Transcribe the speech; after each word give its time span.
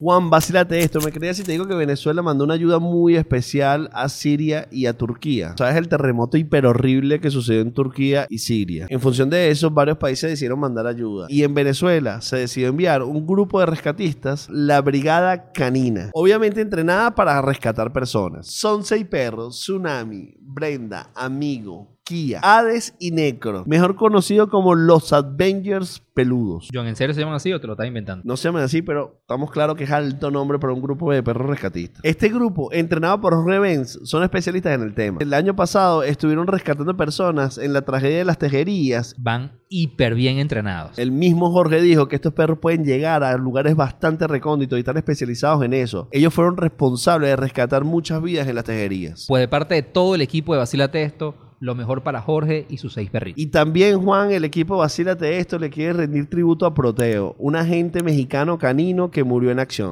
Juan, 0.00 0.30
vacílate 0.30 0.78
esto. 0.78 1.00
Me 1.00 1.10
creía 1.10 1.34
si 1.34 1.42
te 1.42 1.50
digo 1.50 1.66
que 1.66 1.74
Venezuela 1.74 2.22
mandó 2.22 2.44
una 2.44 2.54
ayuda 2.54 2.78
muy 2.78 3.16
especial 3.16 3.90
a 3.92 4.08
Siria 4.08 4.68
y 4.70 4.86
a 4.86 4.96
Turquía. 4.96 5.56
¿Sabes 5.58 5.74
el 5.74 5.88
terremoto 5.88 6.36
hiper 6.36 6.66
horrible 6.66 7.20
que 7.20 7.32
sucedió 7.32 7.62
en 7.62 7.72
Turquía 7.72 8.24
y 8.30 8.38
Siria? 8.38 8.86
En 8.90 9.00
función 9.00 9.28
de 9.28 9.50
eso, 9.50 9.72
varios 9.72 9.98
países 9.98 10.30
decidieron 10.30 10.60
mandar 10.60 10.86
ayuda. 10.86 11.26
Y 11.28 11.42
en 11.42 11.52
Venezuela 11.52 12.20
se 12.20 12.36
decidió 12.36 12.68
enviar 12.68 13.02
un 13.02 13.26
grupo 13.26 13.58
de 13.58 13.66
rescatistas, 13.66 14.48
la 14.48 14.80
Brigada 14.82 15.50
Canina. 15.50 16.10
Obviamente 16.14 16.60
entrenada 16.60 17.12
para 17.16 17.42
rescatar 17.42 17.92
personas. 17.92 18.46
Son 18.46 18.84
seis 18.84 19.04
perros, 19.04 19.56
Tsunami, 19.56 20.32
Brenda, 20.38 21.10
Amigo, 21.16 21.97
Kia, 22.08 22.40
Hades 22.42 22.94
y 22.98 23.10
Necro, 23.10 23.64
mejor 23.66 23.94
conocido 23.94 24.48
como 24.48 24.74
los 24.74 25.12
Avengers 25.12 26.02
peludos. 26.14 26.70
John, 26.72 26.86
¿en 26.86 26.96
serio 26.96 27.12
se 27.12 27.20
llaman 27.20 27.36
así 27.36 27.52
o 27.52 27.60
te 27.60 27.66
lo 27.66 27.74
estás 27.74 27.86
inventando? 27.86 28.22
No 28.24 28.38
se 28.38 28.48
llaman 28.48 28.62
así, 28.62 28.80
pero 28.80 29.18
estamos 29.20 29.50
claros 29.50 29.76
que 29.76 29.84
es 29.84 29.90
alto 29.90 30.30
nombre 30.30 30.58
para 30.58 30.72
un 30.72 30.80
grupo 30.80 31.12
de 31.12 31.22
perros 31.22 31.50
rescatistas. 31.50 32.00
Este 32.02 32.30
grupo, 32.30 32.72
entrenado 32.72 33.20
por 33.20 33.44
Benz, 33.44 33.98
son 34.04 34.22
especialistas 34.22 34.74
en 34.74 34.84
el 34.84 34.94
tema. 34.94 35.18
El 35.20 35.34
año 35.34 35.54
pasado 35.54 36.02
estuvieron 36.02 36.46
rescatando 36.46 36.96
personas 36.96 37.58
en 37.58 37.74
la 37.74 37.82
tragedia 37.82 38.16
de 38.16 38.24
las 38.24 38.38
tejerías. 38.38 39.14
Van 39.18 39.60
hiper 39.68 40.14
bien 40.14 40.38
entrenados. 40.38 40.98
El 40.98 41.12
mismo 41.12 41.52
Jorge 41.52 41.82
dijo 41.82 42.08
que 42.08 42.16
estos 42.16 42.32
perros 42.32 42.58
pueden 42.58 42.86
llegar 42.86 43.22
a 43.22 43.36
lugares 43.36 43.76
bastante 43.76 44.26
recónditos 44.26 44.78
y 44.78 44.80
están 44.80 44.96
especializados 44.96 45.62
en 45.62 45.74
eso. 45.74 46.08
Ellos 46.10 46.32
fueron 46.32 46.56
responsables 46.56 47.28
de 47.28 47.36
rescatar 47.36 47.84
muchas 47.84 48.22
vidas 48.22 48.48
en 48.48 48.54
las 48.54 48.64
tejerías. 48.64 49.26
Pues 49.28 49.40
de 49.40 49.48
parte 49.48 49.74
de 49.74 49.82
todo 49.82 50.14
el 50.14 50.22
equipo 50.22 50.54
de 50.54 50.60
Vacilate 50.60 51.02
esto, 51.02 51.34
lo 51.60 51.74
mejor 51.74 52.02
para 52.02 52.20
Jorge 52.20 52.66
y 52.68 52.78
sus 52.78 52.92
seis 52.92 53.10
perritos. 53.10 53.40
Y 53.40 53.46
también, 53.46 54.00
Juan, 54.00 54.30
el 54.30 54.44
equipo 54.44 54.76
Vacílate 54.76 55.38
esto 55.38 55.58
le 55.58 55.70
quiere 55.70 55.92
rendir 55.92 56.28
tributo 56.28 56.66
a 56.66 56.74
Proteo, 56.74 57.34
un 57.38 57.56
agente 57.56 58.02
mexicano 58.02 58.58
canino 58.58 59.10
que 59.10 59.24
murió 59.24 59.50
en 59.50 59.58
acción. 59.58 59.86